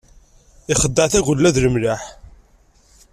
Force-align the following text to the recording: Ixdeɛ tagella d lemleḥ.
Ixdeɛ 0.73 1.05
tagella 1.11 1.49
d 1.55 1.57
lemleḥ. 1.65 2.01